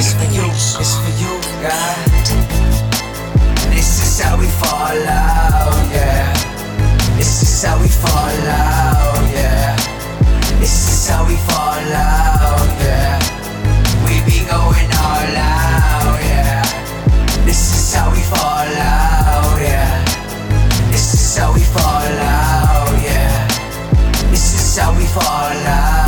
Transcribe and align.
It's 0.00 0.12
for 0.12 0.24
you, 0.24 0.44
it's 0.50 0.96
for 0.96 1.12
you, 1.20 1.40
God. 1.62 1.96
This 3.70 4.02
is 4.02 4.20
how 4.20 4.38
we 4.38 4.46
fall 4.46 5.08
out, 5.08 5.90
yeah. 5.90 6.32
This 7.16 7.42
is 7.42 7.62
how 7.64 7.80
we 7.80 7.88
fall 7.88 8.10
out, 8.12 9.24
yeah. 9.32 9.76
This 10.58 10.88
is 10.88 11.08
how 11.08 11.26
we 11.26 11.36
fall 11.36 11.92
out, 11.96 12.68
yeah. 12.80 13.18
We 14.04 14.20
be 14.24 14.44
going 14.48 14.90
all 15.00 15.36
out, 15.36 16.20
yeah. 16.20 16.62
This 17.46 17.72
is 17.72 17.94
how 17.94 18.10
we 18.10 18.20
fall 18.20 18.38
out, 18.38 19.60
yeah. 19.60 20.04
This 20.90 21.14
is 21.14 21.36
how 21.38 21.54
we 21.54 21.60
fall 21.60 21.84
out, 21.84 23.02
yeah. 23.02 23.48
This 24.30 24.54
is 24.54 24.78
how 24.78 24.94
we 24.96 25.04
fall 25.06 25.22
out, 25.24 25.99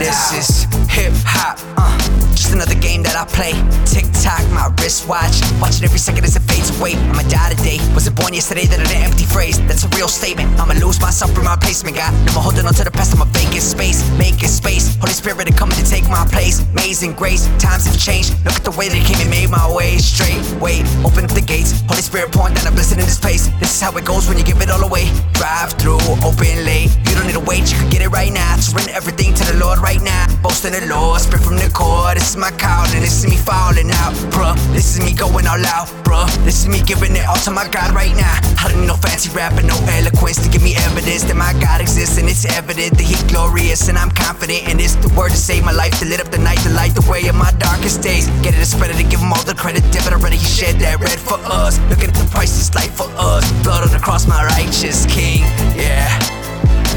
This 0.00 0.32
is 0.32 0.64
hip 0.88 1.12
hop, 1.28 1.60
uh. 1.76 1.92
Just 2.32 2.56
another 2.56 2.74
game 2.74 3.04
that 3.04 3.20
I 3.20 3.28
play. 3.28 3.52
Tick 3.84 4.08
tock, 4.24 4.40
my 4.48 4.72
wristwatch. 4.80 5.44
Watching 5.60 5.84
every 5.84 6.00
second 6.00 6.24
as 6.24 6.40
it 6.40 6.44
fades 6.48 6.72
away. 6.72 6.96
I'ma 7.12 7.20
die 7.28 7.52
today. 7.52 7.76
Wasn't 7.92 8.16
born 8.16 8.32
yesterday, 8.32 8.64
that 8.64 8.80
an 8.80 8.88
empty 9.04 9.28
phrase. 9.28 9.60
That's 9.68 9.84
a 9.84 9.92
real 9.92 10.08
statement. 10.08 10.48
I'ma 10.56 10.72
lose 10.80 11.04
myself 11.04 11.36
in 11.36 11.44
my 11.44 11.52
placement. 11.60 12.00
No 12.00 12.32
more 12.32 12.48
holding 12.48 12.64
on 12.64 12.72
to 12.80 12.84
the 12.88 12.90
past. 12.90 13.12
I'm 13.12 13.20
a 13.20 13.28
vacant 13.28 13.60
space. 13.60 14.00
Making 14.16 14.48
space. 14.48 14.96
Holy 14.96 15.12
Spirit 15.12 15.52
is 15.52 15.54
coming 15.54 15.76
to 15.76 15.84
take 15.84 16.08
my 16.08 16.24
place. 16.32 16.64
Amazing 16.72 17.12
grace. 17.12 17.44
Times 17.60 17.84
have 17.84 18.00
changed. 18.00 18.32
Look 18.48 18.56
at 18.56 18.64
the 18.64 18.72
way 18.80 18.88
they 18.88 19.04
came 19.04 19.20
and 19.20 19.28
made 19.28 19.52
my 19.52 19.68
way 19.68 20.00
straight. 20.00 20.40
Wait, 20.64 20.88
open 21.04 21.28
up 21.28 21.36
the 21.36 21.44
gates. 21.44 21.84
Holy 21.92 22.00
Spirit 22.00 22.32
pouring 22.32 22.56
down 22.56 22.66
a 22.66 22.72
blessing 22.72 22.96
in 22.96 23.04
this 23.04 23.20
place. 23.20 23.52
How 23.80 23.96
it 23.96 24.04
goes 24.04 24.28
when 24.28 24.36
you 24.36 24.44
give 24.44 24.60
it 24.60 24.68
all 24.68 24.84
away. 24.84 25.08
Drive 25.32 25.72
through, 25.80 26.04
open 26.20 26.52
late. 26.68 26.92
You 27.08 27.16
don't 27.16 27.24
need 27.24 27.40
to 27.40 27.46
wait, 27.48 27.64
you 27.72 27.78
can 27.80 27.88
get 27.88 28.02
it 28.02 28.12
right 28.12 28.30
now. 28.30 28.60
Surrender 28.60 28.92
everything 28.92 29.32
to 29.32 29.44
the 29.48 29.56
Lord 29.56 29.78
right 29.78 30.02
now. 30.02 30.28
Boast 30.42 30.66
in 30.68 30.76
the 30.76 30.84
Lord, 30.84 31.18
spit 31.20 31.40
from 31.40 31.56
the 31.56 31.70
core. 31.72 32.12
This 32.12 32.28
is 32.30 32.36
my 32.36 32.50
calling, 32.60 33.00
this 33.00 33.24
is 33.24 33.26
me 33.26 33.40
falling 33.40 33.88
out, 34.04 34.12
bruh. 34.36 34.52
This 34.76 34.84
is 34.92 35.00
me 35.00 35.16
going 35.16 35.46
all 35.48 35.64
out, 35.64 35.88
bruh. 36.04 36.28
This 36.44 36.60
is 36.60 36.68
me 36.68 36.84
giving 36.84 37.16
it 37.16 37.24
all 37.24 37.40
to 37.48 37.50
my 37.50 37.66
God 37.72 37.96
right 37.96 38.12
now. 38.12 38.36
I 38.60 38.68
don't 38.68 38.84
need 38.84 38.92
no 38.92 39.00
fancy 39.00 39.32
rap 39.32 39.56
and 39.56 39.66
no 39.66 39.80
eloquence 39.96 40.36
to 40.44 40.48
give 40.52 40.62
me 40.62 40.76
evidence 40.76 41.24
that 41.24 41.36
my 41.36 41.56
God 41.56 41.80
exists, 41.80 42.18
and 42.20 42.28
it's 42.28 42.44
evident 42.44 43.00
that 43.00 43.06
He 43.08 43.16
glorious, 43.32 43.88
and 43.88 43.96
I'm 43.96 44.10
confident 44.12 44.68
and 44.68 44.76
it's 44.76 44.94
The 45.00 45.08
word 45.16 45.32
to 45.32 45.40
save 45.40 45.64
my 45.64 45.72
life, 45.72 45.96
to 46.00 46.04
lit 46.04 46.20
up 46.20 46.28
the 46.28 46.38
night, 46.38 46.60
to 46.68 46.70
light 46.76 46.92
the 46.92 47.06
way 47.08 47.24
of 47.32 47.34
my 47.34 47.50
darkest 47.56 48.02
days. 48.02 48.28
Get 48.44 48.52
it, 48.52 48.66
spread 48.66 48.90
it, 48.90 49.00
and 49.00 49.08
give 49.08 49.20
Him 49.24 49.32
all 49.32 49.44
the 49.48 49.56
credit. 49.56 49.80
Debit 49.88 50.12
already, 50.12 50.36
He 50.36 50.44
shed 50.44 50.76
that 50.84 51.00
red 51.00 51.16
for 51.18 51.40
us. 51.48 51.80
Look 51.88 52.04
at 52.04 52.12
the 52.12 52.28
price, 52.28 52.52
it's 52.60 52.74
life 52.76 52.92
for 52.92 53.08
us. 53.16 53.39
Blood 53.70 53.84
on 53.84 53.92
the 53.92 54.00
cross, 54.00 54.26
my 54.26 54.44
righteous 54.46 55.06
King, 55.06 55.42
yeah. 55.78 56.18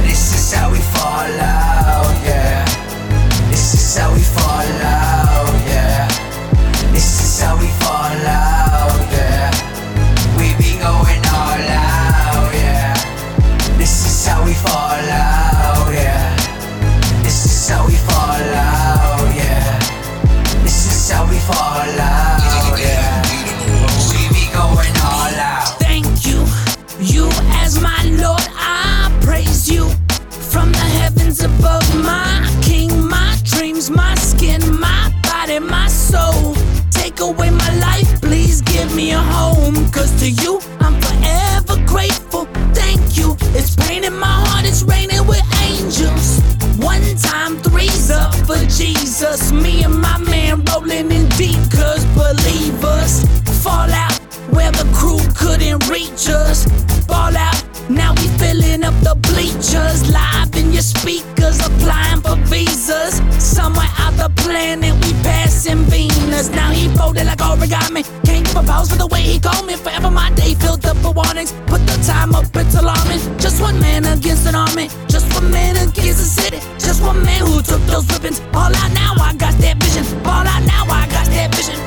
This 0.02 0.34
is 0.34 0.52
how 0.52 0.72
we 0.72 0.80
fall 0.80 1.30
out, 1.40 1.63
away 37.24 37.50
my 37.50 37.74
life, 37.80 38.22
please 38.22 38.62
give 38.62 38.96
me 38.96 39.12
a 39.12 39.18
home. 39.18 39.76
Cause 39.92 40.12
to 40.22 40.30
you, 40.30 40.60
I'm 40.80 41.00
forever 41.02 41.76
grateful. 41.86 42.46
Thank 42.74 43.18
you. 43.18 43.36
It's 43.58 43.76
pain 43.76 44.04
in 44.04 44.16
my 44.18 44.36
heart, 44.46 44.66
it's 44.66 44.84
raining 44.84 45.26
with 45.26 45.44
angels. 45.70 46.40
One 46.78 47.04
time, 47.18 47.58
three's 47.58 48.12
up 48.12 48.34
for 48.48 48.62
Jesus. 48.80 49.52
Me 49.52 49.84
and 49.84 50.00
my 50.02 50.18
man 50.18 50.64
rolling 50.66 51.12
in 51.12 51.30
deep, 51.42 51.62
cause 51.72 52.04
believers 52.22 53.24
fall 53.64 53.92
out 54.06 54.20
where 54.56 54.72
the 54.72 54.88
crew 54.94 55.22
couldn't 55.36 55.88
reach 55.88 56.28
us. 56.30 56.66
Ball 57.08 57.36
out, 57.38 57.64
now 57.90 58.14
we 58.14 58.28
filling 58.42 58.84
up 58.84 58.96
the 59.02 59.16
bleachers. 59.30 60.10
Live 60.12 60.56
in 60.56 60.74
your 60.74 60.88
speakers, 60.96 61.60
applying 61.66 62.22
for 62.22 62.36
visas. 62.52 63.22
Somewhere 63.40 63.92
out 64.00 64.14
the 64.18 64.32
planet, 64.44 64.94
we 65.06 65.12
passing 65.24 65.86
Venus. 66.44 66.56
Now 66.56 66.72
he 66.72 66.88
folded 66.96 67.26
like 67.26 67.40
origami. 67.40 68.04
Can't 68.26 68.48
pause 68.66 68.90
for 68.90 68.98
the 68.98 69.08
way 69.08 69.22
he 69.22 69.40
called 69.40 69.66
me. 69.66 69.76
Forever 69.76 70.10
my 70.10 70.32
day 70.32 70.56
filled 70.56 70.86
up 70.86 70.96
with 70.98 71.16
warnings. 71.16 71.52
Put 71.68 71.86
the 71.86 71.98
time 72.06 72.36
up, 72.36 72.46
it's 72.56 72.76
alarming. 72.76 73.20
Just 73.40 73.62
one 73.62 73.80
man 73.80 74.06
against 74.06 74.48
an 74.48 74.56
army. 74.56 74.90
Just 75.08 75.32
one 75.34 75.52
man 75.52 75.76
against 75.78 76.20
a 76.22 76.42
city. 76.42 76.60
Just 76.80 77.02
one 77.02 77.24
man 77.24 77.46
who 77.46 77.62
took 77.62 77.82
those 77.86 78.08
weapons. 78.08 78.42
All 78.54 78.74
out 78.74 78.92
now, 78.94 79.14
I 79.20 79.34
got 79.36 79.54
that 79.60 79.78
vision. 79.78 80.06
All 80.26 80.46
out 80.46 80.64
now, 80.64 80.86
I 80.86 81.08
got 81.08 81.28
that 81.28 81.54
vision. 81.56 81.78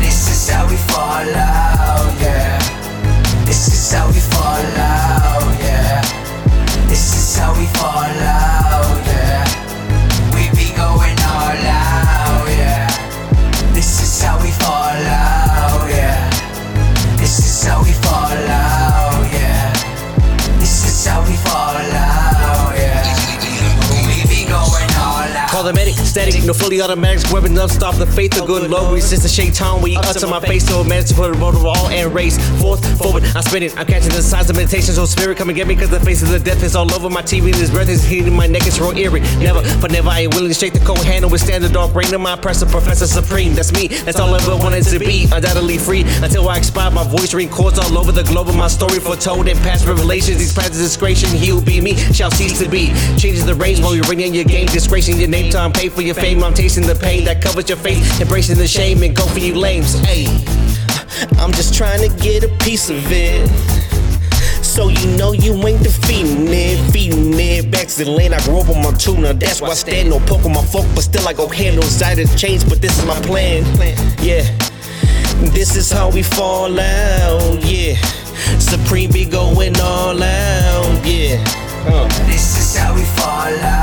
This 0.00 0.28
is 0.28 0.50
how 0.50 0.68
we 0.68 0.76
fall 0.76 1.28
out, 1.34 1.77
static, 26.08 26.42
no 26.44 26.54
fully 26.54 26.80
automatics, 26.80 27.30
weapon 27.30 27.56
up, 27.58 27.70
stop 27.70 27.94
the 27.96 28.06
faith 28.06 28.40
of 28.40 28.46
good 28.46 28.70
Lord. 28.70 28.92
Resist 28.92 29.22
the 29.22 29.28
shaitan 29.28 29.84
you 29.86 29.98
utter 29.98 30.26
my 30.26 30.40
face, 30.40 30.66
so 30.66 30.82
manage 30.82 31.08
to 31.08 31.14
put 31.14 31.30
a 31.30 31.38
road 31.38 31.54
of 31.54 31.64
all 31.64 31.88
and 31.88 32.14
race. 32.14 32.36
Forth, 32.60 32.82
forward, 32.98 33.22
I'm 33.36 33.42
spinning, 33.42 33.70
I'm 33.76 33.86
catching 33.86 34.10
the 34.10 34.22
signs 34.22 34.48
of 34.50 34.56
meditation, 34.56 34.94
so 34.94 35.04
spirit 35.04 35.36
come 35.36 35.48
and 35.48 35.56
get 35.56 35.66
me, 35.66 35.76
cause 35.76 35.90
the 35.90 36.00
face 36.00 36.22
of 36.22 36.30
the 36.30 36.38
death 36.38 36.62
is 36.62 36.74
all 36.74 36.90
over 36.94 37.10
my 37.10 37.22
TV, 37.22 37.52
this 37.52 37.70
breath 37.70 37.88
is 37.88 38.04
hitting 38.04 38.34
my 38.34 38.46
neck, 38.46 38.66
it's 38.66 38.78
real 38.80 38.96
eerie. 38.96 39.20
Never, 39.38 39.62
but 39.80 39.92
never, 39.92 40.08
I 40.08 40.20
ain't 40.20 40.34
willing 40.34 40.48
to 40.48 40.54
shake 40.54 40.72
the 40.72 40.80
cold 40.80 41.04
handle, 41.04 41.30
withstand 41.30 41.62
the 41.62 41.68
dark 41.68 41.94
rain 41.94 42.12
of 42.14 42.20
my 42.20 42.34
oppressor, 42.34 42.66
Professor 42.66 43.06
Supreme. 43.06 43.54
That's 43.54 43.72
me, 43.72 43.88
that's 43.88 44.18
all 44.18 44.34
I 44.34 44.38
ever 44.38 44.56
wanted 44.56 44.84
to 44.84 44.98
be, 44.98 45.24
undoubtedly 45.24 45.78
free, 45.78 46.04
until 46.22 46.48
I 46.48 46.56
expire. 46.56 46.90
My 46.90 47.04
voice 47.04 47.34
ring 47.34 47.50
chords 47.50 47.78
all 47.78 47.98
over 47.98 48.12
the 48.12 48.24
globe 48.24 48.48
of 48.48 48.56
my 48.56 48.68
story 48.68 48.98
foretold 48.98 49.48
in 49.48 49.56
past 49.58 49.86
revelations. 49.86 50.38
These 50.38 50.54
plans 50.54 50.76
of 50.76 50.82
discretion, 50.82 51.30
he'll 51.30 51.62
be 51.62 51.80
me, 51.80 51.96
shall 52.12 52.30
cease 52.30 52.58
to 52.60 52.68
be. 52.68 52.88
Changes 53.18 53.44
the 53.44 53.54
range 53.54 53.80
while 53.80 53.94
you're 53.94 54.08
ringing 54.08 54.34
your 54.34 54.44
game, 54.44 54.66
disgracing 54.66 55.18
your 55.18 55.28
name, 55.28 55.50
time, 55.50 55.72
pay 55.72 55.88
for 55.98 56.02
your 56.02 56.14
fame. 56.14 56.44
I'm 56.44 56.54
tasting 56.54 56.86
the 56.86 56.94
pain 56.94 57.24
that 57.24 57.42
covers 57.42 57.68
your 57.68 57.78
face, 57.78 58.20
embracing 58.20 58.56
the 58.56 58.68
shame 58.68 59.02
and 59.02 59.16
go 59.16 59.26
for 59.26 59.40
you 59.40 59.56
lames. 59.56 59.94
Hey, 60.06 60.26
I'm 61.38 61.50
just 61.50 61.74
trying 61.74 62.08
to 62.08 62.22
get 62.22 62.44
a 62.44 62.48
piece 62.58 62.88
of 62.88 63.02
it. 63.10 63.48
So 64.62 64.90
you 64.90 65.16
know 65.16 65.32
you 65.32 65.54
ain't 65.66 65.82
defeating 65.82 66.46
it, 66.46 66.78
feeding 66.92 67.34
it. 67.34 67.72
Back 67.72 67.88
to 67.88 68.04
the 68.04 68.12
lane, 68.12 68.32
I 68.32 68.38
grew 68.44 68.60
up 68.60 68.68
on 68.68 68.80
my 68.80 68.92
tuna. 68.92 69.34
That's 69.34 69.60
why 69.60 69.70
I 69.70 69.74
stand 69.74 70.10
no 70.10 70.20
poke 70.20 70.44
on 70.44 70.52
my 70.52 70.64
folk, 70.64 70.86
but 70.94 71.02
still 71.02 71.26
I 71.26 71.32
go 71.32 71.48
handle 71.48 71.82
side 71.82 72.20
of 72.20 72.30
change. 72.38 72.68
But 72.68 72.80
this 72.80 72.96
is 72.96 73.04
my 73.04 73.20
plan. 73.22 73.64
Yeah, 74.22 74.46
this 75.50 75.74
is 75.74 75.90
how 75.90 76.12
we 76.12 76.22
fall 76.22 76.78
out. 76.78 77.58
Yeah, 77.64 77.96
Supreme 78.60 79.10
be 79.10 79.24
going 79.24 79.74
all 79.80 80.22
out. 80.22 81.04
Yeah. 81.04 81.42
Uh. 81.90 82.06
This 82.26 82.56
is 82.56 82.76
how 82.76 82.94
we 82.94 83.02
fall 83.02 83.50
out, 83.66 83.77